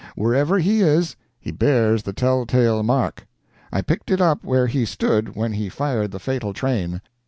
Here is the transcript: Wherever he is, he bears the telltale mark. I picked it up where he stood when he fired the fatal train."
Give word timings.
Wherever 0.15 0.57
he 0.57 0.81
is, 0.81 1.15
he 1.39 1.51
bears 1.51 2.01
the 2.01 2.11
telltale 2.11 2.81
mark. 2.81 3.27
I 3.71 3.83
picked 3.83 4.09
it 4.09 4.19
up 4.19 4.43
where 4.43 4.65
he 4.65 4.83
stood 4.83 5.35
when 5.35 5.53
he 5.53 5.69
fired 5.69 6.09
the 6.09 6.17
fatal 6.19 6.53
train." 6.53 7.01